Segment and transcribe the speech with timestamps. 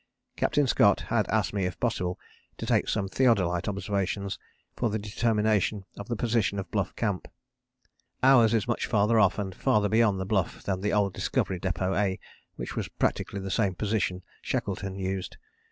[0.35, 2.19] Captain Scott had asked me if possible
[2.57, 4.39] to take some theodolite observations
[4.75, 7.27] for the determination of the position of Bluff Camp.
[8.23, 11.95] Ours is much farther off and farther beyond the Bluff than the old Discovery Depôt
[11.95, 12.19] A,
[12.55, 15.37] which was practically the same position Shackleton used.